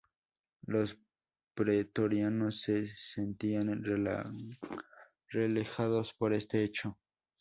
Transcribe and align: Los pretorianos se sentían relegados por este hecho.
Los 0.65 0.97
pretorianos 1.53 2.61
se 2.63 2.87
sentían 2.97 3.83
relegados 5.27 6.15
por 6.15 6.33
este 6.33 6.63
hecho. 6.63 6.97